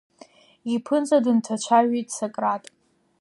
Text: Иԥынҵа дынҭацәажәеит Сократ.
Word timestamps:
Иԥынҵа 0.73 1.17
дынҭацәажәеит 1.25 2.09
Сократ. 2.17 2.63